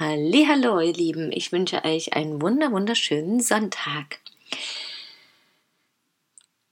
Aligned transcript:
Hallo, 0.00 0.78
ihr 0.78 0.92
Lieben, 0.92 1.32
ich 1.32 1.50
wünsche 1.50 1.84
euch 1.84 2.12
einen 2.12 2.40
wunder 2.40 2.70
wunderschönen 2.70 3.40
Sonntag. 3.40 4.20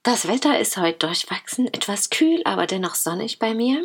Das 0.04 0.28
Wetter 0.28 0.60
ist 0.60 0.76
heute 0.76 0.98
durchwachsen, 1.08 1.66
etwas 1.66 2.10
kühl, 2.10 2.40
aber 2.44 2.68
dennoch 2.68 2.94
sonnig 2.94 3.40
bei 3.40 3.52
mir. 3.52 3.84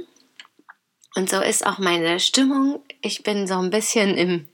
Und 1.15 1.31
so 1.31 1.41
ist 1.41 1.65
auch 1.65 1.79
meine 1.79 2.19
Stimmung. 2.19 2.83
Ich 3.01 3.23
bin 3.23 3.47
so 3.47 3.55
ein 3.57 3.71
bisschen 3.71 4.15
im, 4.15 4.47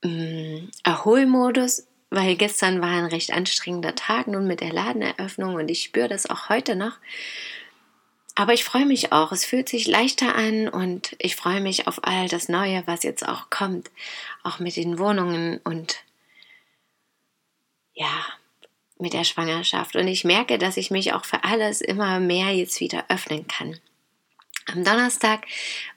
im 0.00 0.68
Erholmodus, 0.82 1.86
weil 2.10 2.34
gestern 2.34 2.80
war 2.80 2.90
ein 2.90 3.06
recht 3.06 3.32
anstrengender 3.32 3.94
Tag 3.94 4.26
nun 4.26 4.48
mit 4.48 4.60
der 4.60 4.72
Ladeneröffnung 4.72 5.54
und 5.54 5.70
ich 5.70 5.84
spüre 5.84 6.08
das 6.08 6.28
auch 6.28 6.48
heute 6.48 6.74
noch. 6.74 6.98
Aber 8.34 8.52
ich 8.52 8.64
freue 8.64 8.86
mich 8.86 9.12
auch. 9.12 9.30
Es 9.30 9.44
fühlt 9.44 9.68
sich 9.68 9.86
leichter 9.86 10.34
an 10.34 10.68
und 10.68 11.14
ich 11.18 11.36
freue 11.36 11.60
mich 11.60 11.86
auf 11.86 12.02
all 12.02 12.28
das 12.28 12.48
Neue, 12.48 12.82
was 12.86 13.04
jetzt 13.04 13.26
auch 13.26 13.48
kommt. 13.48 13.90
Auch 14.42 14.58
mit 14.58 14.76
den 14.76 14.98
Wohnungen 14.98 15.58
und 15.58 16.02
ja, 17.92 18.26
mit 18.98 19.12
der 19.12 19.24
Schwangerschaft. 19.24 19.94
Und 19.94 20.08
ich 20.08 20.24
merke, 20.24 20.58
dass 20.58 20.76
ich 20.76 20.90
mich 20.90 21.12
auch 21.12 21.24
für 21.24 21.44
alles 21.44 21.80
immer 21.80 22.18
mehr 22.18 22.50
jetzt 22.50 22.80
wieder 22.80 23.04
öffnen 23.08 23.46
kann. 23.46 23.78
Am 24.66 24.82
Donnerstag 24.82 25.46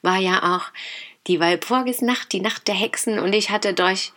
war 0.02 0.18
ja 0.18 0.56
auch 0.56 0.72
die 1.26 1.40
Walpurgisnacht, 1.40 2.32
die 2.32 2.42
Nacht 2.42 2.68
der 2.68 2.76
Hexen 2.76 3.20
und 3.20 3.34
ich 3.34 3.50
hatte 3.50 3.74
durch 3.74 4.14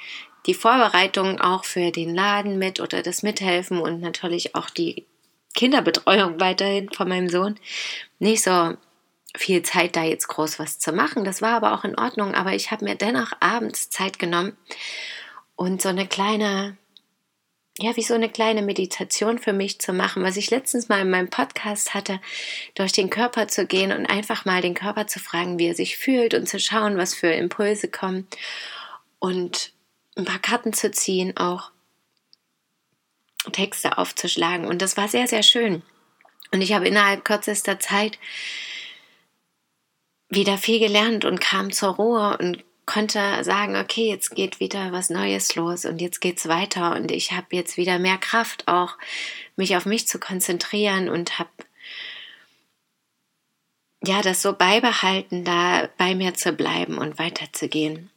die 0.46 0.54
Vorbereitung 0.54 1.40
auch 1.40 1.64
für 1.64 1.90
den 1.90 2.14
Laden 2.14 2.58
mit 2.58 2.80
oder 2.80 3.02
das 3.02 3.22
Mithelfen 3.22 3.80
und 3.80 4.00
natürlich 4.00 4.54
auch 4.54 4.70
die 4.70 5.06
Kinderbetreuung 5.54 6.40
weiterhin 6.40 6.90
von 6.90 7.08
meinem 7.08 7.28
Sohn 7.28 7.56
nicht 8.18 8.42
so 8.42 8.74
viel 9.36 9.62
Zeit, 9.62 9.96
da 9.96 10.02
jetzt 10.02 10.28
groß 10.28 10.58
was 10.58 10.78
zu 10.78 10.92
machen. 10.92 11.24
Das 11.24 11.42
war 11.42 11.54
aber 11.54 11.72
auch 11.72 11.84
in 11.84 11.98
Ordnung, 11.98 12.34
aber 12.34 12.54
ich 12.54 12.70
habe 12.70 12.84
mir 12.84 12.96
dennoch 12.96 13.32
abends 13.40 13.90
Zeit 13.90 14.18
genommen 14.18 14.56
und 15.56 15.80
so 15.80 15.88
eine 15.88 16.06
kleine, 16.06 16.76
ja, 17.78 17.96
wie 17.96 18.02
so 18.02 18.14
eine 18.14 18.28
kleine 18.28 18.62
Meditation 18.62 19.38
für 19.38 19.52
mich 19.52 19.80
zu 19.80 19.92
machen, 19.92 20.22
was 20.22 20.36
ich 20.36 20.50
letztens 20.50 20.88
mal 20.88 21.00
in 21.00 21.10
meinem 21.10 21.30
Podcast 21.30 21.94
hatte, 21.94 22.20
durch 22.74 22.92
den 22.92 23.10
Körper 23.10 23.46
zu 23.46 23.66
gehen 23.66 23.92
und 23.92 24.06
einfach 24.06 24.44
mal 24.44 24.62
den 24.62 24.74
Körper 24.74 25.06
zu 25.06 25.20
fragen, 25.20 25.58
wie 25.58 25.68
er 25.68 25.74
sich 25.74 25.96
fühlt 25.96 26.34
und 26.34 26.48
zu 26.48 26.58
schauen, 26.58 26.96
was 26.96 27.14
für 27.14 27.28
Impulse 27.30 27.88
kommen 27.88 28.26
und 29.18 29.72
ein 30.16 30.24
paar 30.24 30.40
Karten 30.40 30.72
zu 30.72 30.90
ziehen 30.90 31.36
auch 31.36 31.70
Texte 33.52 33.98
aufzuschlagen. 33.98 34.66
Und 34.66 34.82
das 34.82 34.96
war 34.96 35.08
sehr, 35.08 35.26
sehr 35.26 35.42
schön. 35.42 35.82
Und 36.52 36.62
ich 36.62 36.72
habe 36.72 36.88
innerhalb 36.88 37.24
kürzester 37.24 37.78
Zeit 37.78 38.18
wieder 40.28 40.58
viel 40.58 40.78
gelernt 40.78 41.24
und 41.24 41.40
kam 41.40 41.72
zur 41.72 41.94
Ruhe 41.94 42.36
und 42.38 42.64
konnte 42.86 43.44
sagen, 43.44 43.76
okay, 43.76 44.08
jetzt 44.08 44.34
geht 44.34 44.58
wieder 44.58 44.90
was 44.90 45.10
Neues 45.10 45.54
los 45.54 45.84
und 45.84 46.00
jetzt 46.00 46.20
geht's 46.20 46.48
weiter 46.48 46.96
und 46.96 47.12
ich 47.12 47.32
habe 47.32 47.46
jetzt 47.50 47.76
wieder 47.76 47.98
mehr 48.00 48.18
Kraft 48.18 48.66
auch 48.66 48.96
mich 49.54 49.76
auf 49.76 49.86
mich 49.86 50.08
zu 50.08 50.18
konzentrieren 50.18 51.08
und 51.08 51.38
habe 51.38 51.50
ja 54.04 54.22
das 54.22 54.42
so 54.42 54.54
beibehalten, 54.54 55.44
da 55.44 55.88
bei 55.98 56.14
mir 56.14 56.34
zu 56.34 56.52
bleiben 56.52 56.98
und 56.98 57.18
weiterzugehen. 57.18 58.10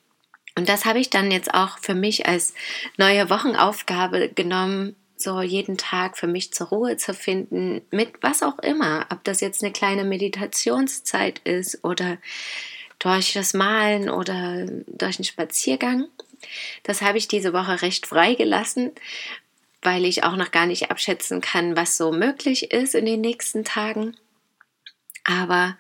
Und 0.56 0.70
das 0.70 0.86
habe 0.86 1.00
ich 1.00 1.10
dann 1.10 1.32
jetzt 1.32 1.54
auch 1.54 1.78
für 1.80 1.96
mich 1.96 2.28
als 2.28 2.54
neue 2.98 3.30
Wochenaufgabe 3.30 4.30
genommen, 4.30 4.96
so 5.16 5.42
jeden 5.42 5.78
Tag 5.78 6.18
für 6.18 6.28
mich 6.28 6.54
zur 6.54 6.68
Ruhe 6.68 6.98
zu 6.98 7.14
finden, 7.14 7.82
mit 7.92 8.22
was 8.22 8.44
auch 8.44 8.60
immer, 8.60 9.06
ob 9.10 9.24
das 9.24 9.42
jetzt 9.42 9.64
eine 9.64 9.72
kleine 9.72 10.04
Meditationszeit 10.04 11.40
ist 11.40 11.84
oder 11.84 12.18
durch 13.00 13.34
das 13.34 13.54
Malen 13.54 14.10
oder 14.10 14.66
durch 14.88 15.18
einen 15.18 15.26
Spaziergang. 15.26 16.08
Das 16.84 17.02
habe 17.02 17.18
ich 17.18 17.28
diese 17.28 17.54
Woche 17.54 17.82
recht 17.82 18.08
frei 18.08 18.36
gelassen, 18.36 18.92
weil 19.82 20.06
ich 20.06 20.24
auch 20.24 20.36
noch 20.36 20.52
gar 20.52 20.66
nicht 20.66 20.92
abschätzen 20.92 21.42
kann, 21.42 21.76
was 21.76 21.98
so 21.98 22.12
möglich 22.12 22.72
ist 22.72 22.96
in 22.96 23.06
den 23.06 23.22
nächsten 23.22 23.64
Tagen. 23.64 24.16
Aber 25.24 25.78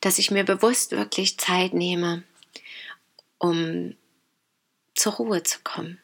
dass 0.00 0.18
ich 0.18 0.30
mir 0.30 0.44
bewusst 0.44 0.92
wirklich 0.92 1.38
Zeit 1.38 1.74
nehme, 1.74 2.24
um 3.38 3.96
zur 4.94 5.14
Ruhe 5.14 5.42
zu 5.42 5.60
kommen. 5.62 6.01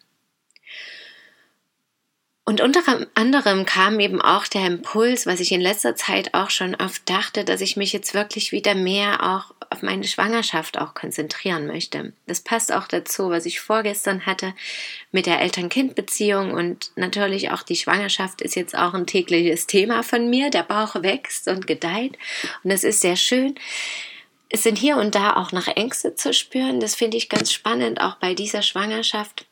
Und 2.49 2.63
unter 2.63 2.81
anderem 3.13 3.67
kam 3.67 4.01
eben 4.01 4.23
auch 4.23 4.47
der 4.47 4.65
Impuls, 4.65 5.27
was 5.27 5.39
ich 5.39 5.53
in 5.53 5.61
letzter 5.61 5.97
Zeit 5.97 6.33
auch 6.33 6.49
schon 6.49 6.75
oft 6.77 7.03
dachte, 7.05 7.45
dass 7.45 7.61
ich 7.61 7.77
mich 7.77 7.93
jetzt 7.93 8.15
wirklich 8.15 8.53
wieder 8.53 8.75
mehr 8.75 9.23
auch 9.23 9.55
auf 9.69 9.83
meine 9.83 10.05
Schwangerschaft 10.05 10.79
auch 10.79 10.95
konzentrieren 10.95 11.67
möchte. 11.67 12.15
Das 12.27 12.41
passt 12.41 12.73
auch 12.73 12.89
dazu, 12.89 13.29
was 13.29 13.45
ich 13.45 13.61
vorgestern 13.61 14.25
hatte 14.25 14.55
mit 15.13 15.27
der 15.27 15.43
Eltern-Kind-Beziehung 15.43 16.53
und 16.53 16.91
natürlich 16.97 17.51
auch 17.51 17.63
die 17.63 17.77
Schwangerschaft 17.77 18.41
ist 18.41 18.57
jetzt 18.57 18.75
auch 18.75 18.95
ein 18.95 19.07
tägliches 19.07 19.67
Thema 19.67 20.03
von 20.03 20.31
mir. 20.31 20.49
Der 20.49 20.63
Bauch 20.63 20.95
wächst 21.03 21.49
und 21.49 21.67
gedeiht 21.67 22.17
und 22.65 22.73
das 22.73 22.83
ist 22.83 23.03
sehr 23.03 23.17
schön. 23.17 23.57
Es 24.49 24.63
sind 24.63 24.79
hier 24.79 24.97
und 24.97 25.15
da 25.15 25.37
auch 25.37 25.53
noch 25.53 25.67
Ängste 25.67 26.15
zu 26.15 26.33
spüren. 26.33 26.81
Das 26.81 26.95
finde 26.95 27.19
ich 27.19 27.29
ganz 27.29 27.53
spannend, 27.53 28.01
auch 28.01 28.15
bei 28.15 28.33
dieser 28.33 28.63
Schwangerschaft 28.63 29.45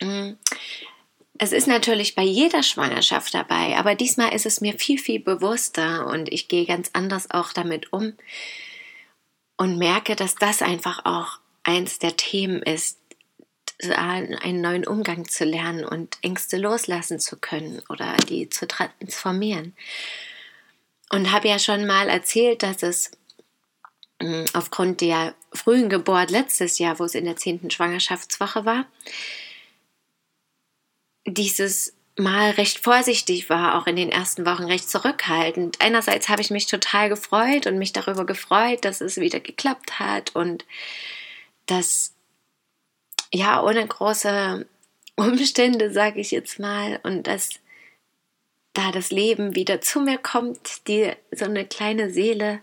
mm 0.00 0.34
es 1.38 1.52
ist 1.52 1.68
natürlich 1.68 2.14
bei 2.14 2.22
jeder 2.22 2.62
Schwangerschaft 2.62 3.32
dabei, 3.32 3.76
aber 3.76 3.94
diesmal 3.94 4.34
ist 4.34 4.46
es 4.46 4.60
mir 4.60 4.78
viel, 4.78 4.98
viel 4.98 5.20
bewusster 5.20 6.06
und 6.08 6.32
ich 6.32 6.48
gehe 6.48 6.66
ganz 6.66 6.90
anders 6.92 7.30
auch 7.30 7.52
damit 7.52 7.92
um 7.92 8.14
und 9.56 9.78
merke, 9.78 10.16
dass 10.16 10.34
das 10.34 10.62
einfach 10.62 11.04
auch 11.04 11.38
eins 11.62 11.98
der 11.98 12.16
Themen 12.16 12.62
ist, 12.62 12.98
einen 13.94 14.60
neuen 14.60 14.86
Umgang 14.86 15.28
zu 15.28 15.44
lernen 15.44 15.84
und 15.84 16.18
Ängste 16.22 16.56
loslassen 16.56 17.20
zu 17.20 17.36
können 17.36 17.80
oder 17.88 18.16
die 18.28 18.48
zu 18.48 18.66
transformieren. 18.66 19.76
Und 21.10 21.30
habe 21.30 21.48
ja 21.48 21.60
schon 21.60 21.86
mal 21.86 22.08
erzählt, 22.08 22.64
dass 22.64 22.82
es 22.82 23.12
hm, 24.20 24.46
aufgrund 24.52 25.00
der 25.00 25.34
frühen 25.52 25.88
Geburt 25.88 26.30
letztes 26.30 26.80
Jahr, 26.80 26.98
wo 26.98 27.04
es 27.04 27.14
in 27.14 27.24
der 27.24 27.36
zehnten 27.36 27.70
Schwangerschaftswoche 27.70 28.64
war, 28.64 28.86
dieses 31.30 31.94
Mal 32.16 32.50
recht 32.50 32.80
vorsichtig 32.80 33.48
war, 33.48 33.78
auch 33.78 33.86
in 33.86 33.94
den 33.94 34.10
ersten 34.10 34.44
Wochen 34.44 34.64
recht 34.64 34.90
zurückhaltend. 34.90 35.80
Einerseits 35.80 36.28
habe 36.28 36.42
ich 36.42 36.50
mich 36.50 36.66
total 36.66 37.08
gefreut 37.08 37.66
und 37.66 37.78
mich 37.78 37.92
darüber 37.92 38.26
gefreut, 38.26 38.84
dass 38.84 39.00
es 39.00 39.18
wieder 39.18 39.38
geklappt 39.38 40.00
hat 40.00 40.34
und 40.34 40.64
dass 41.66 42.14
ja 43.32 43.62
ohne 43.62 43.86
große 43.86 44.66
Umstände, 45.14 45.92
sage 45.92 46.20
ich 46.20 46.32
jetzt 46.32 46.58
mal, 46.58 46.98
und 47.04 47.28
dass 47.28 47.60
da 48.72 48.90
das 48.90 49.10
Leben 49.10 49.54
wieder 49.54 49.80
zu 49.80 50.00
mir 50.00 50.18
kommt, 50.18 50.88
die 50.88 51.12
so 51.30 51.44
eine 51.44 51.66
kleine 51.66 52.10
Seele 52.10 52.60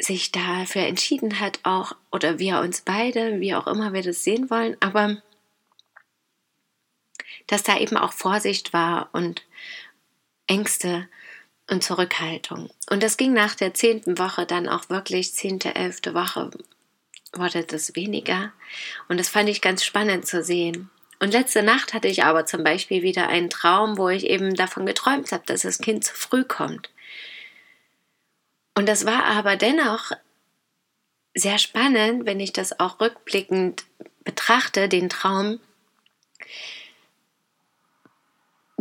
sich 0.00 0.32
dafür 0.32 0.82
entschieden 0.82 1.40
hat, 1.40 1.60
auch 1.62 1.96
oder 2.10 2.38
wir 2.38 2.60
uns 2.60 2.82
beide, 2.82 3.40
wie 3.40 3.54
auch 3.54 3.66
immer 3.66 3.92
wir 3.92 4.02
das 4.02 4.24
sehen 4.24 4.50
wollen, 4.50 4.76
aber 4.80 5.22
dass 7.46 7.62
da 7.62 7.78
eben 7.78 7.96
auch 7.96 8.12
Vorsicht 8.12 8.72
war 8.72 9.08
und 9.12 9.42
Ängste 10.46 11.08
und 11.70 11.82
Zurückhaltung. 11.82 12.70
Und 12.90 13.02
das 13.02 13.16
ging 13.16 13.32
nach 13.32 13.54
der 13.54 13.74
zehnten 13.74 14.18
Woche 14.18 14.46
dann 14.46 14.68
auch 14.68 14.90
wirklich, 14.90 15.34
zehnte, 15.34 15.74
elfte 15.74 16.14
Woche 16.14 16.50
wurde 17.32 17.64
das 17.64 17.96
weniger. 17.96 18.52
Und 19.08 19.18
das 19.18 19.28
fand 19.28 19.48
ich 19.48 19.60
ganz 19.60 19.84
spannend 19.84 20.26
zu 20.26 20.42
sehen. 20.42 20.90
Und 21.20 21.32
letzte 21.32 21.62
Nacht 21.62 21.94
hatte 21.94 22.08
ich 22.08 22.24
aber 22.24 22.44
zum 22.44 22.64
Beispiel 22.64 23.02
wieder 23.02 23.28
einen 23.28 23.50
Traum, 23.50 23.96
wo 23.96 24.08
ich 24.08 24.26
eben 24.26 24.54
davon 24.54 24.84
geträumt 24.84 25.32
habe, 25.32 25.44
dass 25.46 25.62
das 25.62 25.78
Kind 25.78 26.04
zu 26.04 26.14
früh 26.14 26.44
kommt. 26.44 26.90
Und 28.76 28.88
das 28.88 29.06
war 29.06 29.24
aber 29.24 29.56
dennoch 29.56 30.12
sehr 31.34 31.58
spannend, 31.58 32.26
wenn 32.26 32.40
ich 32.40 32.52
das 32.52 32.78
auch 32.78 33.00
rückblickend 33.00 33.84
betrachte, 34.24 34.88
den 34.88 35.08
Traum, 35.08 35.60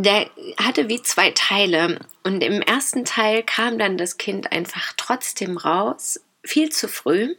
der 0.04 0.30
hatte 0.58 0.90
wie 0.90 1.02
zwei 1.02 1.32
Teile. 1.32 2.00
Und 2.24 2.44
im 2.44 2.62
ersten 2.62 3.06
Teil 3.06 3.44
kam 3.44 3.78
dann 3.80 3.98
das 3.98 4.18
Kind 4.18 4.52
einfach 4.52 4.94
trotzdem 4.98 5.58
raus, 5.58 6.20
viel 6.44 6.70
zu 6.70 6.88
früh. 6.88 7.36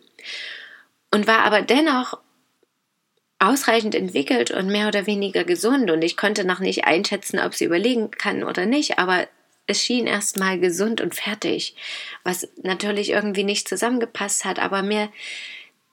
und 1.12 1.28
war 1.28 1.44
aber 1.44 1.62
dennoch 1.62 2.18
ausreichend 3.38 3.94
entwickelt 3.94 4.50
und 4.50 4.66
mehr 4.66 4.88
oder 4.88 5.06
weniger 5.06 5.44
gesund 5.44 5.90
und 5.90 6.02
ich 6.02 6.16
konnte 6.16 6.44
noch 6.44 6.60
nicht 6.60 6.86
einschätzen, 6.86 7.38
ob 7.38 7.54
sie 7.54 7.66
überlegen 7.66 8.10
kann 8.10 8.42
oder 8.42 8.66
nicht, 8.66 8.98
aber 8.98 9.28
es 9.66 9.82
schien 9.82 10.06
erstmal 10.06 10.58
gesund 10.58 11.00
und 11.00 11.14
fertig, 11.14 11.76
was 12.22 12.48
natürlich 12.62 13.10
irgendwie 13.10 13.44
nicht 13.44 13.68
zusammengepasst 13.68 14.44
hat, 14.44 14.58
aber 14.58 14.82
mir 14.82 15.10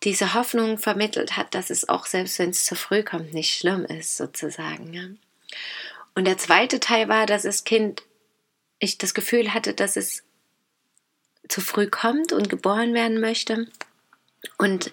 diese 0.03 0.33
Hoffnung 0.33 0.77
vermittelt 0.77 1.37
hat, 1.37 1.53
dass 1.53 1.69
es 1.69 1.87
auch 1.87 2.05
selbst 2.05 2.39
wenn 2.39 2.49
es 2.49 2.65
zu 2.65 2.75
früh 2.75 3.03
kommt, 3.03 3.33
nicht 3.33 3.55
schlimm 3.55 3.85
ist, 3.85 4.17
sozusagen. 4.17 5.19
Und 6.15 6.25
der 6.25 6.37
zweite 6.37 6.79
Teil 6.79 7.07
war, 7.07 7.25
dass 7.25 7.43
das 7.43 7.63
Kind, 7.63 8.03
ich 8.79 8.97
das 8.97 9.13
Gefühl 9.13 9.53
hatte, 9.53 9.73
dass 9.73 9.95
es 9.95 10.23
zu 11.47 11.61
früh 11.61 11.87
kommt 11.87 12.31
und 12.33 12.49
geboren 12.49 12.93
werden 12.93 13.19
möchte. 13.19 13.67
Und 14.57 14.91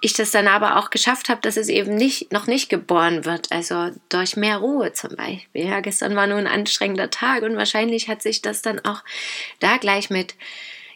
ich 0.00 0.12
das 0.12 0.30
dann 0.30 0.46
aber 0.46 0.76
auch 0.76 0.90
geschafft 0.90 1.28
habe, 1.28 1.40
dass 1.40 1.56
es 1.56 1.68
eben 1.68 1.94
nicht, 1.94 2.32
noch 2.32 2.46
nicht 2.46 2.68
geboren 2.68 3.24
wird, 3.24 3.50
also 3.50 3.90
durch 4.08 4.36
mehr 4.36 4.58
Ruhe 4.58 4.92
zum 4.92 5.16
Beispiel. 5.16 5.66
Ja, 5.66 5.80
gestern 5.80 6.14
war 6.14 6.26
nur 6.26 6.38
ein 6.38 6.46
anstrengender 6.46 7.10
Tag 7.10 7.42
und 7.42 7.56
wahrscheinlich 7.56 8.08
hat 8.08 8.22
sich 8.22 8.42
das 8.42 8.62
dann 8.62 8.84
auch 8.84 9.02
da 9.60 9.76
gleich 9.76 10.10
mit 10.10 10.34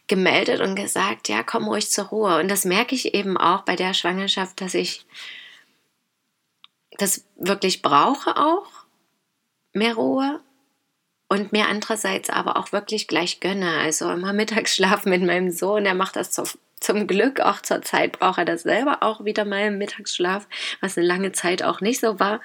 gemeldet 0.06 0.60
und 0.60 0.76
gesagt, 0.76 1.28
ja, 1.28 1.42
komm 1.42 1.68
ruhig 1.68 1.90
zur 1.90 2.06
Ruhe. 2.06 2.38
Und 2.38 2.48
das 2.48 2.64
merke 2.64 2.94
ich 2.94 3.14
eben 3.14 3.36
auch 3.36 3.62
bei 3.62 3.76
der 3.76 3.94
Schwangerschaft, 3.94 4.60
dass 4.60 4.74
ich 4.74 5.06
das 6.98 7.24
wirklich 7.36 7.82
brauche 7.82 8.36
auch, 8.36 8.66
mehr 9.82 9.94
Ruhe 9.94 10.40
und 11.28 11.50
mir 11.50 11.66
andererseits 11.66 12.30
aber 12.30 12.56
auch 12.56 12.70
wirklich 12.70 13.08
gleich 13.08 13.40
gönne. 13.40 13.78
Also 13.78 14.10
immer 14.10 14.32
Mittagsschlaf 14.32 15.04
mit 15.06 15.22
meinem 15.22 15.50
Sohn, 15.50 15.84
der 15.84 15.94
macht 15.94 16.14
das 16.14 16.30
zu, 16.30 16.44
zum 16.78 17.06
Glück 17.08 17.40
auch 17.40 17.60
zur 17.60 17.82
Zeit, 17.82 18.12
braucht 18.18 18.38
er 18.38 18.44
das 18.44 18.62
selber 18.62 19.02
auch 19.02 19.24
wieder 19.24 19.44
mal 19.44 19.66
im 19.66 19.78
Mittagsschlaf, 19.78 20.46
was 20.80 20.96
eine 20.96 21.06
lange 21.06 21.32
Zeit 21.32 21.64
auch 21.64 21.80
nicht 21.80 22.00
so 22.00 22.20
war. 22.20 22.40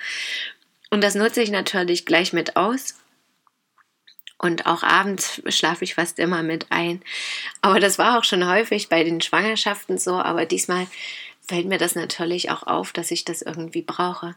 Und 0.89 1.03
das 1.03 1.15
nutze 1.15 1.41
ich 1.41 1.51
natürlich 1.51 2.05
gleich 2.05 2.33
mit 2.33 2.55
aus. 2.55 2.95
Und 4.39 4.65
auch 4.65 4.83
abends 4.83 5.41
schlafe 5.47 5.83
ich 5.83 5.95
fast 5.95 6.19
immer 6.19 6.41
mit 6.43 6.67
ein. 6.69 7.01
Aber 7.61 7.79
das 7.79 7.97
war 7.97 8.17
auch 8.17 8.23
schon 8.23 8.47
häufig 8.47 8.87
bei 8.87 9.03
den 9.03 9.19
Schwangerschaften 9.21 9.97
so. 9.97 10.13
Aber 10.13 10.45
diesmal 10.45 10.87
fällt 11.41 11.67
mir 11.67 11.77
das 11.77 11.95
natürlich 11.95 12.51
auch 12.51 12.63
auf, 12.63 12.93
dass 12.93 13.11
ich 13.11 13.25
das 13.25 13.41
irgendwie 13.41 13.81
brauche. 13.81 14.35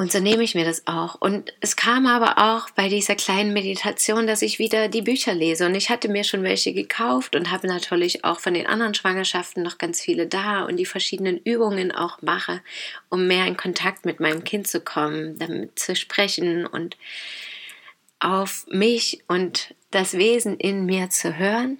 Und 0.00 0.10
so 0.10 0.18
nehme 0.18 0.42
ich 0.42 0.54
mir 0.54 0.64
das 0.64 0.86
auch. 0.86 1.16
Und 1.16 1.52
es 1.60 1.76
kam 1.76 2.06
aber 2.06 2.38
auch 2.38 2.70
bei 2.70 2.88
dieser 2.88 3.16
kleinen 3.16 3.52
Meditation, 3.52 4.26
dass 4.26 4.40
ich 4.40 4.58
wieder 4.58 4.88
die 4.88 5.02
Bücher 5.02 5.34
lese. 5.34 5.66
Und 5.66 5.74
ich 5.74 5.90
hatte 5.90 6.08
mir 6.08 6.24
schon 6.24 6.42
welche 6.42 6.72
gekauft 6.72 7.36
und 7.36 7.50
habe 7.50 7.66
natürlich 7.66 8.24
auch 8.24 8.40
von 8.40 8.54
den 8.54 8.66
anderen 8.66 8.94
Schwangerschaften 8.94 9.62
noch 9.62 9.76
ganz 9.76 10.00
viele 10.00 10.26
da 10.26 10.64
und 10.64 10.78
die 10.78 10.86
verschiedenen 10.86 11.36
Übungen 11.36 11.92
auch 11.92 12.22
mache, 12.22 12.62
um 13.10 13.26
mehr 13.26 13.44
in 13.46 13.58
Kontakt 13.58 14.06
mit 14.06 14.20
meinem 14.20 14.42
Kind 14.42 14.68
zu 14.68 14.80
kommen, 14.80 15.38
damit 15.38 15.78
zu 15.78 15.94
sprechen 15.94 16.64
und 16.64 16.96
auf 18.20 18.64
mich 18.70 19.22
und 19.28 19.74
das 19.90 20.14
Wesen 20.14 20.56
in 20.56 20.86
mir 20.86 21.10
zu 21.10 21.36
hören. 21.36 21.76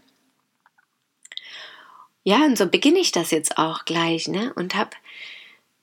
Ja, 2.22 2.44
und 2.44 2.58
so 2.58 2.66
beginne 2.66 2.98
ich 2.98 3.12
das 3.12 3.30
jetzt 3.30 3.56
auch 3.56 3.86
gleich, 3.86 4.28
ne? 4.28 4.52
Und 4.56 4.74
habe 4.74 4.90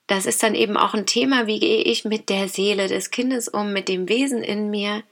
das 0.08 0.26
ist 0.26 0.42
dann 0.42 0.54
eben 0.54 0.76
auch 0.76 0.94
ein 0.94 1.06
Thema, 1.06 1.46
wie 1.46 1.60
gehe 1.60 1.82
ich 1.82 2.04
mit 2.04 2.28
der 2.28 2.48
Seele 2.48 2.88
des 2.88 3.10
Kindes 3.10 3.46
um, 3.46 3.72
mit 3.72 3.88
dem 3.88 4.08
Wesen 4.08 4.42
in 4.42 4.70
mir, 4.70 5.02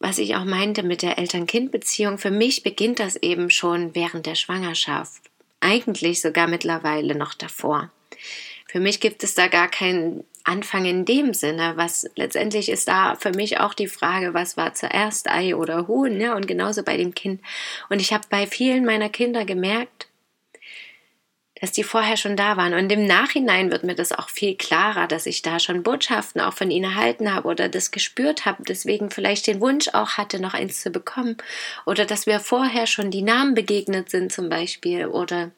was 0.00 0.18
ich 0.18 0.36
auch 0.36 0.44
meinte 0.44 0.82
mit 0.82 1.02
der 1.02 1.16
Eltern-Kind-Beziehung. 1.16 2.18
Für 2.18 2.32
mich 2.32 2.62
beginnt 2.62 2.98
das 2.98 3.16
eben 3.16 3.50
schon 3.50 3.94
während 3.94 4.26
der 4.26 4.34
Schwangerschaft, 4.34 5.22
eigentlich 5.60 6.20
sogar 6.20 6.48
mittlerweile 6.48 7.14
noch 7.14 7.34
davor. 7.34 7.90
Für 8.66 8.80
mich 8.80 9.00
gibt 9.00 9.22
es 9.22 9.34
da 9.34 9.46
gar 9.46 9.68
keinen 9.68 10.24
Anfang 10.42 10.84
in 10.84 11.04
dem 11.04 11.32
Sinne, 11.32 11.74
was 11.76 12.08
letztendlich 12.16 12.68
ist 12.68 12.88
da 12.88 13.14
für 13.16 13.30
mich 13.30 13.58
auch 13.58 13.74
die 13.74 13.88
Frage, 13.88 14.34
was 14.34 14.56
war 14.56 14.74
zuerst 14.74 15.28
Ei 15.28 15.56
oder 15.56 15.86
Huhn, 15.88 16.20
ja, 16.20 16.34
und 16.34 16.46
genauso 16.46 16.82
bei 16.82 16.96
dem 16.96 17.14
Kind. 17.14 17.40
Und 17.88 18.00
ich 18.00 18.12
habe 18.12 18.24
bei 18.28 18.46
vielen 18.46 18.84
meiner 18.84 19.08
Kinder 19.08 19.44
gemerkt, 19.44 20.05
dass 21.60 21.72
die 21.72 21.84
vorher 21.84 22.16
schon 22.16 22.36
da 22.36 22.56
waren. 22.56 22.74
Und 22.74 22.90
im 22.92 23.06
Nachhinein 23.06 23.70
wird 23.70 23.82
mir 23.82 23.94
das 23.94 24.12
auch 24.12 24.28
viel 24.28 24.56
klarer, 24.56 25.06
dass 25.06 25.26
ich 25.26 25.42
da 25.42 25.58
schon 25.58 25.82
Botschaften 25.82 26.40
auch 26.40 26.52
von 26.52 26.70
ihnen 26.70 26.92
erhalten 26.92 27.34
habe 27.34 27.48
oder 27.48 27.68
das 27.68 27.90
gespürt 27.90 28.44
habe, 28.44 28.62
deswegen 28.62 29.10
vielleicht 29.10 29.46
den 29.46 29.60
Wunsch 29.60 29.88
auch 29.88 30.12
hatte, 30.12 30.40
noch 30.40 30.54
eins 30.54 30.82
zu 30.82 30.90
bekommen. 30.90 31.36
Oder 31.86 32.04
dass 32.04 32.26
wir 32.26 32.40
vorher 32.40 32.86
schon 32.86 33.10
die 33.10 33.22
Namen 33.22 33.54
begegnet 33.54 34.10
sind 34.10 34.32
zum 34.32 34.48
Beispiel. 34.48 35.06
Oder 35.06 35.50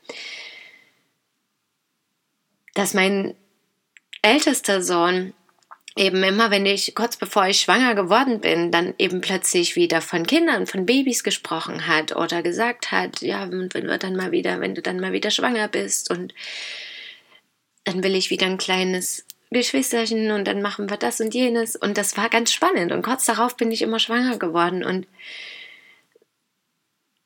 dass 2.75 2.95
mein 2.95 3.35
ältester 4.23 4.83
Sohn 4.83 5.35
eben 5.99 6.23
immer, 6.23 6.51
wenn 6.51 6.65
ich 6.65 6.95
kurz 6.95 7.17
bevor 7.17 7.47
ich 7.47 7.61
schwanger 7.61 7.95
geworden 7.95 8.41
bin, 8.41 8.71
dann 8.71 8.95
eben 8.99 9.21
plötzlich 9.21 9.77
wieder 9.77 10.01
von 10.01 10.27
Kindern, 10.27 10.67
von 10.67 10.87
Babys 10.87 11.25
gesprochen 11.25 11.87
hat 11.87 12.15
oder 12.15 12.43
gesagt 12.43 12.93
hat, 12.93 13.21
ja, 13.21 13.51
wenn 13.51 13.71
wir 13.73 13.99
dann 13.99 14.17
mal 14.17 14.31
wieder, 14.31 14.61
wenn 14.61 14.75
du 14.75 14.83
dann 14.83 15.01
mal 15.01 15.13
wieder 15.13 15.31
schwanger 15.31 15.69
bist 15.69 16.11
und 16.11 16.33
dann 17.85 18.03
will 18.05 18.15
ich 18.15 18.31
wieder 18.31 18.47
ein 18.47 18.59
kleines 18.59 19.25
Geschwisterchen 19.51 20.31
und 20.31 20.47
dann 20.47 20.63
machen 20.63 20.91
wir 20.91 20.99
das 20.99 21.21
und 21.21 21.35
jenes. 21.35 21.75
Und 21.75 21.97
das 21.97 22.17
war 22.17 22.29
ganz 22.29 22.53
spannend. 22.53 22.93
Und 22.93 23.03
kurz 23.03 23.25
darauf 23.25 23.57
bin 23.57 23.73
ich 23.73 23.83
immer 23.83 23.99
schwanger 23.99 24.39
geworden. 24.39 24.85
Und 24.85 25.07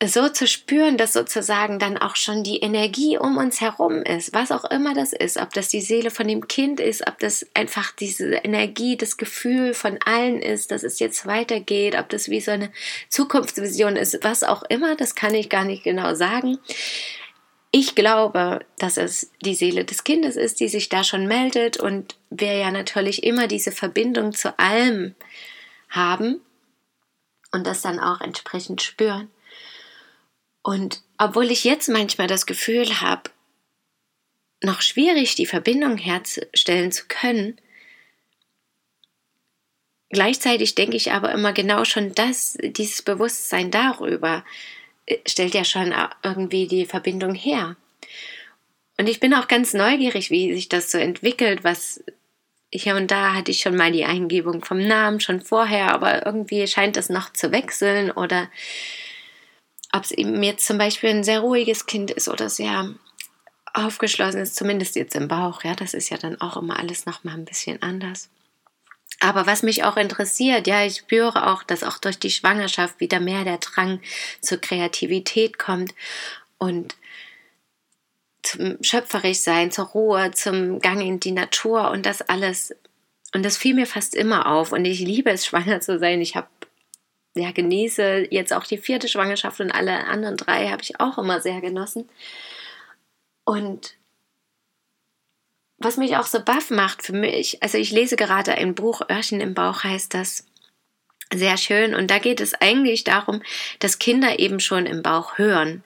so 0.08 0.28
zu 0.28 0.46
spüren, 0.46 0.96
dass 0.96 1.12
sozusagen 1.12 1.78
dann 1.78 1.96
auch 1.96 2.16
schon 2.16 2.42
die 2.42 2.58
Energie 2.58 3.18
um 3.18 3.36
uns 3.36 3.60
herum 3.60 4.02
ist, 4.02 4.32
was 4.32 4.50
auch 4.50 4.64
immer 4.64 4.94
das 4.94 5.12
ist, 5.12 5.36
ob 5.36 5.52
das 5.52 5.68
die 5.68 5.80
Seele 5.80 6.10
von 6.10 6.26
dem 6.26 6.48
Kind 6.48 6.80
ist, 6.80 7.06
ob 7.06 7.18
das 7.18 7.46
einfach 7.54 7.92
diese 7.92 8.34
Energie, 8.36 8.96
das 8.96 9.16
Gefühl 9.16 9.74
von 9.74 9.98
allen 10.04 10.40
ist, 10.40 10.70
dass 10.70 10.82
es 10.82 10.98
jetzt 10.98 11.26
weitergeht, 11.26 11.96
ob 11.98 12.08
das 12.08 12.28
wie 12.28 12.40
so 12.40 12.50
eine 12.50 12.72
Zukunftsvision 13.08 13.96
ist, 13.96 14.18
was 14.22 14.44
auch 14.44 14.62
immer, 14.64 14.96
das 14.96 15.14
kann 15.14 15.34
ich 15.34 15.48
gar 15.48 15.64
nicht 15.64 15.84
genau 15.84 16.14
sagen. 16.14 16.58
Ich 17.70 17.94
glaube, 17.94 18.60
dass 18.78 18.96
es 18.96 19.30
die 19.42 19.54
Seele 19.54 19.84
des 19.84 20.04
Kindes 20.04 20.36
ist, 20.36 20.60
die 20.60 20.68
sich 20.68 20.88
da 20.88 21.04
schon 21.04 21.26
meldet 21.26 21.78
und 21.78 22.16
wir 22.28 22.54
ja 22.54 22.70
natürlich 22.70 23.24
immer 23.24 23.46
diese 23.46 23.72
Verbindung 23.72 24.32
zu 24.32 24.58
allem 24.58 25.14
haben 25.88 26.40
und 27.52 27.66
das 27.66 27.82
dann 27.82 28.00
auch 28.00 28.20
entsprechend 28.20 28.82
spüren. 28.82 29.30
Und 30.62 31.02
obwohl 31.18 31.50
ich 31.50 31.64
jetzt 31.64 31.88
manchmal 31.88 32.28
das 32.28 32.46
Gefühl 32.46 33.00
habe, 33.00 33.30
noch 34.62 34.80
schwierig 34.80 35.34
die 35.34 35.46
Verbindung 35.46 35.96
herzustellen 35.96 36.92
zu 36.92 37.04
können, 37.08 37.60
gleichzeitig 40.10 40.74
denke 40.74 40.96
ich 40.96 41.10
aber 41.12 41.32
immer 41.32 41.52
genau 41.52 41.84
schon 41.84 42.14
das, 42.14 42.56
dieses 42.60 43.02
Bewusstsein 43.02 43.70
darüber, 43.70 44.44
äh, 45.06 45.18
stellt 45.26 45.54
ja 45.54 45.64
schon 45.64 45.92
irgendwie 46.22 46.68
die 46.68 46.86
Verbindung 46.86 47.34
her. 47.34 47.76
Und 48.98 49.08
ich 49.08 49.18
bin 49.18 49.34
auch 49.34 49.48
ganz 49.48 49.74
neugierig, 49.74 50.30
wie 50.30 50.54
sich 50.54 50.68
das 50.68 50.92
so 50.92 50.98
entwickelt, 50.98 51.64
was 51.64 52.04
hier 52.72 52.94
und 52.96 53.10
da 53.10 53.34
hatte 53.34 53.50
ich 53.50 53.60
schon 53.60 53.76
mal 53.76 53.92
die 53.92 54.04
Eingebung 54.04 54.64
vom 54.64 54.78
Namen 54.78 55.20
schon 55.20 55.40
vorher, 55.40 55.92
aber 55.92 56.24
irgendwie 56.24 56.66
scheint 56.66 56.96
es 56.96 57.08
noch 57.08 57.32
zu 57.32 57.52
wechseln 57.52 58.10
oder 58.10 58.48
ob 59.92 60.04
es 60.04 60.10
eben 60.10 60.42
jetzt 60.42 60.66
zum 60.66 60.78
Beispiel 60.78 61.10
ein 61.10 61.24
sehr 61.24 61.40
ruhiges 61.40 61.86
Kind 61.86 62.10
ist 62.10 62.28
oder 62.28 62.48
sehr 62.48 62.94
aufgeschlossen 63.74 64.40
ist, 64.40 64.56
zumindest 64.56 64.96
jetzt 64.96 65.14
im 65.14 65.28
Bauch, 65.28 65.64
ja, 65.64 65.74
das 65.74 65.94
ist 65.94 66.10
ja 66.10 66.18
dann 66.18 66.40
auch 66.40 66.56
immer 66.56 66.78
alles 66.78 67.06
nochmal 67.06 67.34
ein 67.34 67.44
bisschen 67.44 67.80
anders. 67.82 68.28
Aber 69.20 69.46
was 69.46 69.62
mich 69.62 69.84
auch 69.84 69.96
interessiert, 69.96 70.66
ja, 70.66 70.84
ich 70.84 70.96
spüre 70.96 71.46
auch, 71.46 71.62
dass 71.62 71.84
auch 71.84 71.98
durch 71.98 72.18
die 72.18 72.30
Schwangerschaft 72.30 72.98
wieder 73.00 73.20
mehr 73.20 73.44
der 73.44 73.58
Drang 73.58 74.00
zur 74.40 74.58
Kreativität 74.58 75.58
kommt 75.58 75.94
und 76.58 76.96
zum 78.42 78.82
schöpferisch 78.82 79.38
sein, 79.38 79.70
zur 79.70 79.86
Ruhe, 79.86 80.32
zum 80.32 80.80
Gang 80.80 81.00
in 81.00 81.20
die 81.20 81.32
Natur 81.32 81.90
und 81.90 82.04
das 82.04 82.22
alles. 82.22 82.74
Und 83.34 83.44
das 83.44 83.56
fiel 83.56 83.74
mir 83.74 83.86
fast 83.86 84.14
immer 84.14 84.46
auf. 84.46 84.72
Und 84.72 84.84
ich 84.84 85.00
liebe 85.00 85.30
es, 85.30 85.46
schwanger 85.46 85.80
zu 85.80 85.98
sein. 85.98 86.20
Ich 86.20 86.34
habe 86.34 86.48
ja, 87.34 87.50
genieße 87.50 88.28
jetzt 88.30 88.52
auch 88.52 88.64
die 88.64 88.78
vierte 88.78 89.08
Schwangerschaft 89.08 89.60
und 89.60 89.70
alle 89.70 90.06
anderen 90.06 90.36
drei 90.36 90.68
habe 90.68 90.82
ich 90.82 91.00
auch 91.00 91.18
immer 91.18 91.40
sehr 91.40 91.60
genossen. 91.60 92.08
Und 93.44 93.96
was 95.78 95.96
mich 95.96 96.16
auch 96.16 96.26
so 96.26 96.40
baff 96.40 96.70
macht 96.70 97.02
für 97.02 97.12
mich, 97.14 97.62
also 97.62 97.78
ich 97.78 97.90
lese 97.90 98.16
gerade 98.16 98.54
ein 98.54 98.74
Buch, 98.74 99.02
Öhrchen 99.10 99.40
im 99.40 99.54
Bauch 99.54 99.82
heißt 99.82 100.14
das, 100.14 100.46
sehr 101.32 101.56
schön. 101.56 101.94
Und 101.94 102.10
da 102.10 102.18
geht 102.18 102.40
es 102.40 102.54
eigentlich 102.54 103.04
darum, 103.04 103.42
dass 103.78 103.98
Kinder 103.98 104.38
eben 104.38 104.60
schon 104.60 104.86
im 104.86 105.02
Bauch 105.02 105.38
hören. 105.38 105.82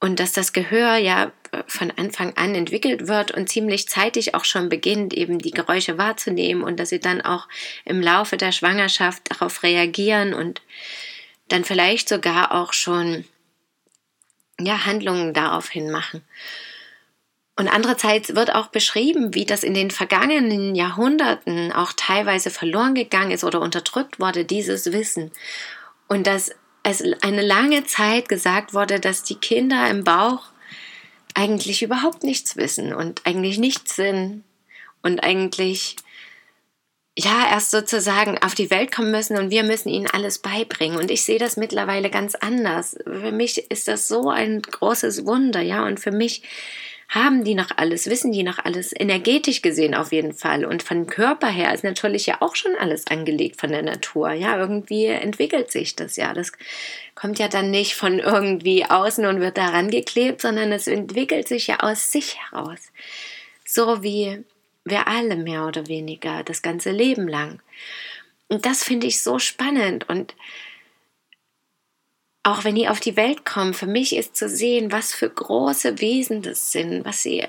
Und 0.00 0.20
dass 0.20 0.32
das 0.32 0.52
Gehör 0.52 0.96
ja 0.96 1.32
von 1.66 1.92
Anfang 1.92 2.36
an 2.36 2.54
entwickelt 2.54 3.06
wird 3.06 3.30
und 3.30 3.48
ziemlich 3.48 3.88
zeitig 3.88 4.34
auch 4.34 4.44
schon 4.44 4.68
beginnt, 4.68 5.14
eben 5.14 5.38
die 5.38 5.52
Geräusche 5.52 5.98
wahrzunehmen 5.98 6.62
und 6.62 6.80
dass 6.80 6.88
sie 6.88 7.00
dann 7.00 7.20
auch 7.20 7.48
im 7.84 8.00
Laufe 8.00 8.36
der 8.36 8.52
Schwangerschaft 8.52 9.30
darauf 9.30 9.62
reagieren 9.62 10.34
und 10.34 10.62
dann 11.48 11.64
vielleicht 11.64 12.08
sogar 12.08 12.52
auch 12.52 12.72
schon 12.72 13.24
ja, 14.58 14.86
Handlungen 14.86 15.34
daraufhin 15.34 15.90
machen. 15.90 16.22
Und 17.56 17.68
andererseits 17.68 18.34
wird 18.34 18.52
auch 18.52 18.68
beschrieben, 18.68 19.34
wie 19.34 19.44
das 19.44 19.62
in 19.62 19.74
den 19.74 19.92
vergangenen 19.92 20.74
Jahrhunderten 20.74 21.72
auch 21.72 21.92
teilweise 21.92 22.50
verloren 22.50 22.94
gegangen 22.94 23.30
ist 23.30 23.44
oder 23.44 23.60
unterdrückt 23.60 24.18
wurde, 24.18 24.44
dieses 24.44 24.92
Wissen. 24.92 25.30
Und 26.08 26.26
dass 26.26 26.50
es 26.82 27.02
eine 27.22 27.42
lange 27.42 27.84
Zeit 27.84 28.28
gesagt 28.28 28.74
wurde, 28.74 28.98
dass 28.98 29.22
die 29.22 29.36
Kinder 29.36 29.88
im 29.88 30.02
Bauch 30.02 30.50
eigentlich 31.34 31.82
überhaupt 31.82 32.22
nichts 32.22 32.56
wissen 32.56 32.94
und 32.94 33.22
eigentlich 33.26 33.58
nichts 33.58 33.96
sind 33.96 34.44
und 35.02 35.22
eigentlich 35.22 35.96
ja 37.16 37.48
erst 37.50 37.70
sozusagen 37.70 38.38
auf 38.38 38.54
die 38.54 38.70
Welt 38.70 38.90
kommen 38.90 39.10
müssen 39.10 39.36
und 39.36 39.50
wir 39.50 39.62
müssen 39.62 39.88
ihnen 39.88 40.08
alles 40.08 40.38
beibringen. 40.38 40.98
Und 40.98 41.10
ich 41.10 41.24
sehe 41.24 41.38
das 41.38 41.56
mittlerweile 41.56 42.10
ganz 42.10 42.34
anders. 42.34 42.96
Für 43.04 43.32
mich 43.32 43.70
ist 43.70 43.86
das 43.86 44.08
so 44.08 44.30
ein 44.30 44.62
großes 44.62 45.24
Wunder, 45.24 45.60
ja. 45.60 45.86
Und 45.86 46.00
für 46.00 46.10
mich 46.10 46.42
haben 47.14 47.44
die 47.44 47.54
noch 47.54 47.70
alles, 47.76 48.10
wissen 48.10 48.32
die 48.32 48.42
noch 48.42 48.58
alles, 48.58 48.92
energetisch 48.94 49.62
gesehen 49.62 49.94
auf 49.94 50.10
jeden 50.10 50.34
Fall. 50.34 50.64
Und 50.64 50.82
von 50.82 51.06
Körper 51.06 51.46
her 51.48 51.72
ist 51.72 51.84
natürlich 51.84 52.26
ja 52.26 52.38
auch 52.40 52.56
schon 52.56 52.74
alles 52.74 53.06
angelegt 53.06 53.60
von 53.60 53.70
der 53.70 53.82
Natur. 53.82 54.32
Ja, 54.32 54.58
irgendwie 54.58 55.06
entwickelt 55.06 55.70
sich 55.70 55.94
das 55.94 56.16
ja. 56.16 56.34
Das 56.34 56.52
kommt 57.14 57.38
ja 57.38 57.46
dann 57.46 57.70
nicht 57.70 57.94
von 57.94 58.18
irgendwie 58.18 58.84
außen 58.84 59.24
und 59.26 59.40
wird 59.40 59.56
daran 59.56 59.90
geklebt, 59.90 60.40
sondern 60.40 60.72
es 60.72 60.88
entwickelt 60.88 61.46
sich 61.46 61.68
ja 61.68 61.80
aus 61.80 62.10
sich 62.10 62.36
heraus. 62.40 62.90
So 63.64 64.02
wie 64.02 64.42
wir 64.84 65.06
alle 65.06 65.36
mehr 65.36 65.66
oder 65.66 65.86
weniger 65.86 66.42
das 66.42 66.62
ganze 66.62 66.90
Leben 66.90 67.28
lang. 67.28 67.60
Und 68.48 68.66
das 68.66 68.82
finde 68.82 69.06
ich 69.06 69.22
so 69.22 69.38
spannend 69.38 70.08
und 70.08 70.34
auch 72.44 72.62
wenn 72.62 72.76
die 72.76 72.88
auf 72.88 73.00
die 73.00 73.16
Welt 73.16 73.44
kommen, 73.44 73.74
für 73.74 73.86
mich 73.86 74.14
ist 74.14 74.36
zu 74.36 74.48
sehen, 74.48 74.92
was 74.92 75.12
für 75.12 75.28
große 75.28 76.00
Wesen 76.00 76.42
das 76.42 76.70
sind, 76.70 77.04
was 77.04 77.22
sie. 77.22 77.44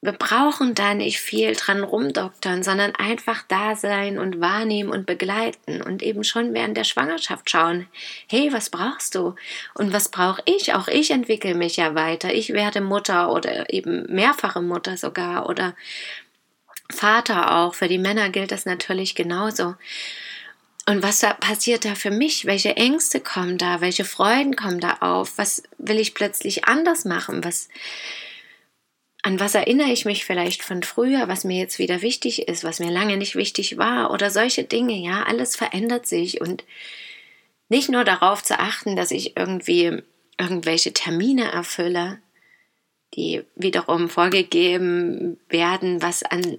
Wir 0.00 0.12
brauchen 0.12 0.74
da 0.74 0.94
nicht 0.94 1.18
viel 1.18 1.54
dran 1.56 1.82
rumdoktern, 1.82 2.62
sondern 2.62 2.94
einfach 2.94 3.42
da 3.48 3.74
sein 3.74 4.18
und 4.20 4.40
wahrnehmen 4.40 4.90
und 4.90 5.06
begleiten 5.06 5.82
und 5.82 6.02
eben 6.02 6.22
schon 6.22 6.54
während 6.54 6.76
der 6.76 6.84
Schwangerschaft 6.84 7.50
schauen, 7.50 7.88
hey, 8.28 8.52
was 8.52 8.70
brauchst 8.70 9.16
du? 9.16 9.34
Und 9.74 9.92
was 9.92 10.08
brauche 10.08 10.42
ich? 10.44 10.74
Auch 10.74 10.86
ich 10.86 11.10
entwickle 11.10 11.56
mich 11.56 11.76
ja 11.76 11.96
weiter. 11.96 12.32
Ich 12.32 12.52
werde 12.52 12.80
Mutter 12.80 13.32
oder 13.32 13.72
eben 13.72 14.04
mehrfache 14.08 14.62
Mutter 14.62 14.96
sogar 14.96 15.48
oder 15.48 15.74
Vater 16.92 17.56
auch. 17.56 17.74
Für 17.74 17.88
die 17.88 17.98
Männer 17.98 18.30
gilt 18.30 18.52
das 18.52 18.66
natürlich 18.66 19.16
genauso. 19.16 19.74
Und 20.88 21.02
was 21.02 21.18
da 21.18 21.32
passiert 21.34 21.84
da 21.84 21.96
für 21.96 22.12
mich? 22.12 22.46
Welche 22.46 22.76
Ängste 22.76 23.20
kommen 23.20 23.58
da? 23.58 23.80
Welche 23.80 24.04
Freuden 24.04 24.54
kommen 24.54 24.78
da 24.78 24.98
auf? 25.00 25.36
Was 25.36 25.64
will 25.78 25.98
ich 25.98 26.14
plötzlich 26.14 26.66
anders 26.66 27.04
machen? 27.04 27.42
Was, 27.42 27.68
an 29.22 29.40
was 29.40 29.56
erinnere 29.56 29.90
ich 29.90 30.04
mich 30.04 30.24
vielleicht 30.24 30.62
von 30.62 30.84
früher, 30.84 31.26
was 31.26 31.42
mir 31.42 31.58
jetzt 31.58 31.80
wieder 31.80 32.02
wichtig 32.02 32.46
ist, 32.46 32.62
was 32.62 32.78
mir 32.78 32.92
lange 32.92 33.16
nicht 33.16 33.34
wichtig 33.34 33.78
war 33.78 34.12
oder 34.12 34.30
solche 34.30 34.62
Dinge, 34.62 34.94
ja, 34.94 35.24
alles 35.24 35.56
verändert 35.56 36.06
sich 36.06 36.40
und 36.40 36.62
nicht 37.68 37.88
nur 37.88 38.04
darauf 38.04 38.44
zu 38.44 38.60
achten, 38.60 38.94
dass 38.94 39.10
ich 39.10 39.36
irgendwie 39.36 40.02
irgendwelche 40.38 40.92
Termine 40.92 41.50
erfülle, 41.50 42.20
die 43.14 43.42
wiederum 43.56 44.08
vorgegeben 44.08 45.40
werden, 45.48 46.00
was 46.00 46.22
an 46.22 46.58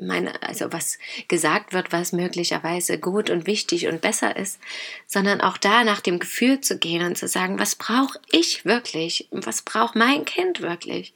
meine, 0.00 0.42
also 0.42 0.72
was 0.72 0.98
gesagt 1.28 1.72
wird, 1.72 1.92
was 1.92 2.12
möglicherweise 2.12 2.98
gut 2.98 3.30
und 3.30 3.46
wichtig 3.46 3.86
und 3.86 4.00
besser 4.00 4.36
ist, 4.36 4.58
sondern 5.06 5.40
auch 5.40 5.58
da 5.58 5.84
nach 5.84 6.00
dem 6.00 6.18
Gefühl 6.18 6.60
zu 6.60 6.78
gehen 6.78 7.04
und 7.04 7.18
zu 7.18 7.28
sagen, 7.28 7.58
was 7.58 7.74
brauche 7.74 8.18
ich 8.30 8.64
wirklich? 8.64 9.28
Was 9.30 9.62
braucht 9.62 9.94
mein 9.94 10.24
Kind 10.24 10.62
wirklich? 10.62 11.14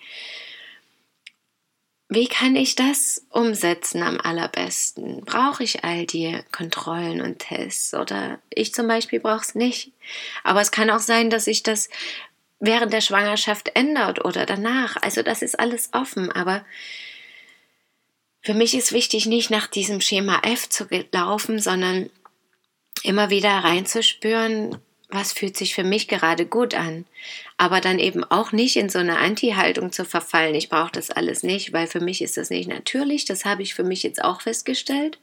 Wie 2.12 2.26
kann 2.26 2.56
ich 2.56 2.74
das 2.74 3.24
umsetzen 3.30 4.02
am 4.02 4.20
allerbesten? 4.20 5.24
Brauche 5.24 5.62
ich 5.62 5.84
all 5.84 6.06
die 6.06 6.40
Kontrollen 6.50 7.20
und 7.20 7.38
Tests? 7.38 7.94
Oder 7.94 8.40
ich 8.50 8.74
zum 8.74 8.88
Beispiel 8.88 9.20
brauche 9.20 9.42
es 9.42 9.54
nicht. 9.54 9.92
Aber 10.42 10.60
es 10.60 10.72
kann 10.72 10.90
auch 10.90 10.98
sein, 10.98 11.30
dass 11.30 11.44
sich 11.44 11.62
das 11.62 11.88
während 12.58 12.92
der 12.92 13.00
Schwangerschaft 13.00 13.70
ändert 13.76 14.24
oder 14.24 14.44
danach. 14.44 14.96
Also 15.02 15.22
das 15.22 15.40
ist 15.40 15.60
alles 15.60 15.90
offen. 15.92 16.32
Aber 16.32 16.64
für 18.42 18.54
mich 18.54 18.74
ist 18.74 18.92
wichtig, 18.92 19.26
nicht 19.26 19.50
nach 19.50 19.66
diesem 19.66 20.00
Schema 20.00 20.40
F 20.44 20.68
zu 20.68 20.86
laufen, 21.12 21.60
sondern 21.60 22.10
immer 23.02 23.30
wieder 23.30 23.50
reinzuspüren, 23.50 24.78
was 25.10 25.32
fühlt 25.32 25.56
sich 25.56 25.74
für 25.74 25.84
mich 25.84 26.08
gerade 26.08 26.46
gut 26.46 26.74
an. 26.74 27.04
Aber 27.56 27.80
dann 27.80 27.98
eben 27.98 28.24
auch 28.24 28.52
nicht 28.52 28.76
in 28.76 28.88
so 28.88 28.98
eine 28.98 29.18
Anti-Haltung 29.18 29.92
zu 29.92 30.04
verfallen. 30.04 30.54
Ich 30.54 30.68
brauche 30.68 30.92
das 30.92 31.10
alles 31.10 31.42
nicht, 31.42 31.72
weil 31.72 31.86
für 31.86 32.00
mich 32.00 32.22
ist 32.22 32.36
das 32.36 32.50
nicht 32.50 32.68
natürlich. 32.68 33.24
Das 33.24 33.44
habe 33.44 33.62
ich 33.62 33.74
für 33.74 33.84
mich 33.84 34.02
jetzt 34.02 34.22
auch 34.22 34.40
festgestellt. 34.40 35.18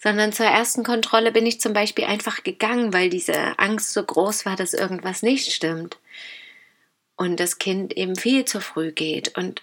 Sondern 0.00 0.32
zur 0.32 0.46
ersten 0.46 0.84
Kontrolle 0.84 1.32
bin 1.32 1.46
ich 1.46 1.60
zum 1.60 1.72
Beispiel 1.72 2.04
einfach 2.04 2.44
gegangen, 2.44 2.92
weil 2.92 3.10
diese 3.10 3.58
Angst 3.58 3.92
so 3.92 4.02
groß 4.04 4.46
war, 4.46 4.54
dass 4.54 4.74
irgendwas 4.74 5.22
nicht 5.22 5.52
stimmt. 5.52 5.98
Und 7.16 7.40
das 7.40 7.58
Kind 7.58 7.96
eben 7.96 8.14
viel 8.14 8.44
zu 8.44 8.60
früh 8.60 8.92
geht. 8.92 9.36
Und 9.36 9.62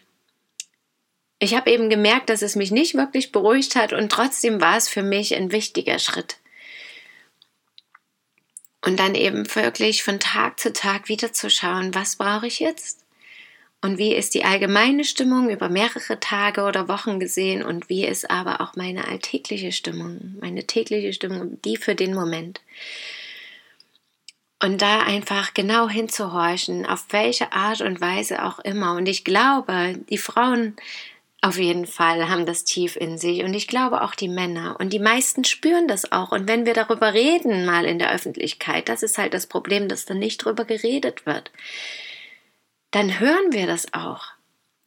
ich 1.39 1.53
habe 1.55 1.71
eben 1.71 1.89
gemerkt, 1.89 2.29
dass 2.29 2.41
es 2.41 2.55
mich 2.55 2.71
nicht 2.71 2.95
wirklich 2.95 3.31
beruhigt 3.31 3.75
hat 3.75 3.93
und 3.93 4.11
trotzdem 4.11 4.61
war 4.61 4.77
es 4.77 4.87
für 4.87 5.03
mich 5.03 5.35
ein 5.35 5.51
wichtiger 5.51 5.99
Schritt. 5.99 6.37
Und 8.81 8.99
dann 8.99 9.15
eben 9.15 9.47
wirklich 9.55 10.03
von 10.03 10.19
Tag 10.19 10.59
zu 10.59 10.71
Tag 10.71 11.09
wieder 11.09 11.33
zu 11.33 11.49
schauen, 11.49 11.95
was 11.95 12.17
brauche 12.17 12.47
ich 12.47 12.59
jetzt? 12.59 13.03
Und 13.81 13.97
wie 13.97 14.15
ist 14.15 14.33
die 14.33 14.45
allgemeine 14.45 15.03
Stimmung 15.03 15.49
über 15.49 15.69
mehrere 15.69 16.19
Tage 16.19 16.63
oder 16.63 16.87
Wochen 16.87 17.19
gesehen 17.19 17.63
und 17.63 17.89
wie 17.89 18.05
ist 18.05 18.29
aber 18.29 18.61
auch 18.61 18.75
meine 18.75 19.07
alltägliche 19.07 19.71
Stimmung, 19.71 20.35
meine 20.39 20.65
tägliche 20.65 21.13
Stimmung, 21.13 21.61
die 21.63 21.77
für 21.77 21.93
den 21.95 22.13
Moment. 22.15 22.61
Und 24.59 24.81
da 24.81 25.01
einfach 25.01 25.53
genau 25.53 25.89
hinzuhorchen, 25.89 26.85
auf 26.85 27.05
welche 27.09 27.51
Art 27.51 27.81
und 27.81 28.01
Weise 28.01 28.43
auch 28.43 28.57
immer. 28.59 28.93
Und 28.93 29.07
ich 29.07 29.23
glaube, 29.23 29.99
die 30.09 30.17
Frauen 30.17 30.75
auf 31.45 31.57
jeden 31.57 31.85
Fall 31.85 32.27
haben 32.27 32.45
das 32.45 32.63
tief 32.63 32.95
in 32.95 33.17
sich 33.17 33.43
und 33.43 33.53
ich 33.53 33.67
glaube 33.67 34.01
auch 34.01 34.15
die 34.15 34.27
Männer 34.27 34.77
und 34.79 34.91
die 34.91 34.99
meisten 34.99 35.43
spüren 35.43 35.87
das 35.87 36.11
auch 36.11 36.31
und 36.31 36.47
wenn 36.47 36.65
wir 36.65 36.73
darüber 36.73 37.13
reden 37.13 37.65
mal 37.65 37.85
in 37.85 37.99
der 37.99 38.11
Öffentlichkeit, 38.11 38.89
das 38.89 39.03
ist 39.03 39.17
halt 39.17 39.33
das 39.33 39.45
Problem, 39.45 39.87
dass 39.87 40.05
da 40.05 40.15
nicht 40.15 40.43
drüber 40.43 40.65
geredet 40.65 41.25
wird. 41.25 41.51
Dann 42.89 43.19
hören 43.19 43.51
wir 43.51 43.67
das 43.67 43.93
auch. 43.93 44.25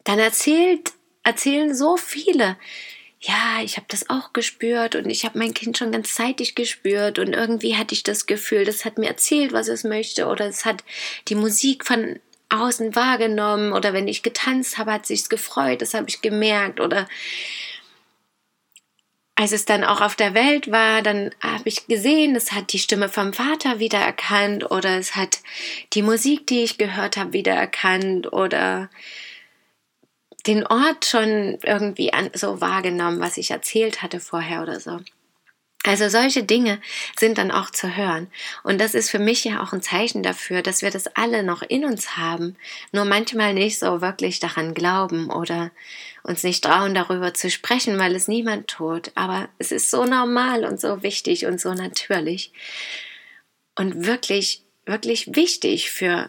Dann 0.02 0.18
erzählt 0.18 0.92
erzählen 1.22 1.74
so 1.74 1.96
viele 1.96 2.56
ja, 3.20 3.60
ich 3.64 3.76
habe 3.76 3.86
das 3.88 4.10
auch 4.10 4.32
gespürt 4.32 4.94
und 4.94 5.10
ich 5.10 5.24
habe 5.24 5.38
mein 5.38 5.52
Kind 5.52 5.76
schon 5.76 5.90
ganz 5.90 6.14
zeitig 6.14 6.54
gespürt 6.54 7.18
und 7.18 7.32
irgendwie 7.32 7.74
hatte 7.74 7.94
ich 7.94 8.04
das 8.04 8.26
Gefühl, 8.26 8.64
das 8.64 8.84
hat 8.84 8.96
mir 8.96 9.08
erzählt, 9.08 9.52
was 9.52 9.66
es 9.66 9.82
möchte 9.82 10.26
oder 10.26 10.46
es 10.46 10.64
hat 10.64 10.84
die 11.26 11.34
Musik 11.34 11.84
von 11.84 12.20
außen 12.50 12.94
wahrgenommen 12.94 13.72
oder 13.72 13.92
wenn 13.92 14.08
ich 14.08 14.22
getanzt 14.22 14.78
habe, 14.78 14.92
hat 14.92 15.06
sich's 15.06 15.28
gefreut, 15.28 15.82
das 15.82 15.94
habe 15.94 16.08
ich 16.08 16.22
gemerkt 16.22 16.80
oder 16.80 17.06
als 19.34 19.52
es 19.52 19.64
dann 19.64 19.84
auch 19.84 20.00
auf 20.00 20.16
der 20.16 20.34
Welt 20.34 20.72
war, 20.72 21.00
dann 21.00 21.30
habe 21.40 21.68
ich 21.68 21.86
gesehen, 21.86 22.34
es 22.34 22.50
hat 22.50 22.72
die 22.72 22.80
Stimme 22.80 23.08
vom 23.08 23.32
Vater 23.32 23.78
wiedererkannt 23.78 24.68
oder 24.68 24.98
es 24.98 25.14
hat 25.14 25.38
die 25.92 26.02
Musik, 26.02 26.48
die 26.48 26.64
ich 26.64 26.76
gehört 26.76 27.16
habe, 27.16 27.32
wiedererkannt 27.34 28.32
oder 28.32 28.90
den 30.48 30.66
Ort 30.66 31.04
schon 31.04 31.58
irgendwie 31.62 32.10
so 32.34 32.60
wahrgenommen, 32.60 33.20
was 33.20 33.36
ich 33.36 33.52
erzählt 33.52 34.02
hatte 34.02 34.18
vorher 34.18 34.62
oder 34.62 34.80
so. 34.80 34.98
Also 35.84 36.08
solche 36.08 36.42
Dinge 36.42 36.80
sind 37.18 37.38
dann 37.38 37.52
auch 37.52 37.70
zu 37.70 37.96
hören. 37.96 38.28
Und 38.64 38.80
das 38.80 38.94
ist 38.94 39.10
für 39.10 39.20
mich 39.20 39.44
ja 39.44 39.62
auch 39.62 39.72
ein 39.72 39.80
Zeichen 39.80 40.22
dafür, 40.22 40.60
dass 40.60 40.82
wir 40.82 40.90
das 40.90 41.06
alle 41.16 41.42
noch 41.42 41.62
in 41.62 41.84
uns 41.84 42.16
haben, 42.16 42.56
nur 42.90 43.04
manchmal 43.04 43.54
nicht 43.54 43.78
so 43.78 44.00
wirklich 44.00 44.40
daran 44.40 44.74
glauben 44.74 45.30
oder 45.30 45.70
uns 46.24 46.42
nicht 46.42 46.64
trauen, 46.64 46.94
darüber 46.94 47.32
zu 47.32 47.48
sprechen, 47.48 47.98
weil 47.98 48.14
es 48.16 48.26
niemand 48.26 48.68
tut. 48.68 49.12
Aber 49.14 49.48
es 49.58 49.70
ist 49.70 49.90
so 49.90 50.04
normal 50.04 50.64
und 50.64 50.80
so 50.80 51.02
wichtig 51.02 51.46
und 51.46 51.60
so 51.60 51.72
natürlich. 51.72 52.52
Und 53.76 54.04
wirklich, 54.04 54.62
wirklich 54.84 55.36
wichtig 55.36 55.90
für 55.90 56.28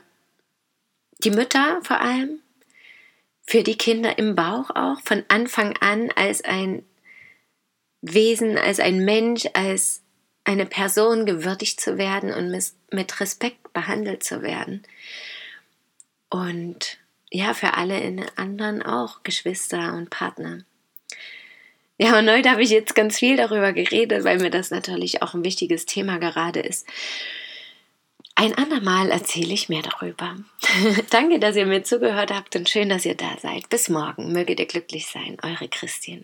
die 1.24 1.32
Mütter 1.32 1.80
vor 1.84 2.00
allem, 2.00 2.40
für 3.48 3.64
die 3.64 3.78
Kinder 3.78 4.20
im 4.20 4.36
Bauch 4.36 4.70
auch, 4.70 5.02
von 5.04 5.24
Anfang 5.28 5.76
an 5.78 6.12
als 6.16 6.44
ein 6.44 6.86
Wesen, 8.02 8.58
als 8.58 8.80
ein 8.80 9.04
Mensch, 9.04 9.46
als 9.54 10.02
eine 10.44 10.66
Person 10.66 11.26
gewürdigt 11.26 11.80
zu 11.80 11.98
werden 11.98 12.34
und 12.34 12.56
mit 12.92 13.20
Respekt 13.20 13.74
behandelt 13.74 14.24
zu 14.24 14.42
werden. 14.42 14.84
Und 16.30 16.98
ja, 17.30 17.54
für 17.54 17.76
alle 17.76 18.00
in 18.00 18.26
anderen 18.36 18.82
auch, 18.82 19.24
Geschwister 19.24 19.94
und 19.94 20.10
Partner. 20.10 20.64
Ja, 21.98 22.18
und 22.18 22.30
heute 22.30 22.50
habe 22.50 22.64
ich 22.64 22.70
jetzt 22.70 22.96
ganz 22.96 23.20
viel 23.20 23.36
darüber 23.36 23.74
geredet, 23.74 24.24
weil 24.24 24.40
mir 24.40 24.50
das 24.50 24.72
natürlich 24.72 25.22
auch 25.22 25.34
ein 25.34 25.44
wichtiges 25.44 25.86
Thema 25.86 26.18
gerade 26.18 26.62
ist. 26.62 26.88
Ein 28.36 28.58
andermal 28.58 29.12
erzähle 29.12 29.54
ich 29.54 29.68
mehr 29.68 29.82
darüber. 29.82 30.38
Danke, 31.10 31.40
dass 31.40 31.58
ihr 31.58 31.66
mir 31.66 31.84
zugehört 31.84 32.34
habt 32.34 32.56
und 32.56 32.70
schön, 32.70 32.88
dass 32.88 33.06
ihr 33.06 33.16
da 33.16 33.38
seid. 33.42 33.68
Bis 33.68 33.90
morgen. 33.90 34.32
Möget 34.32 34.62
ihr 34.62 34.66
glücklich 34.66 35.08
sein. 35.08 35.36
Eure 35.44 35.68
Christine. 35.68 36.24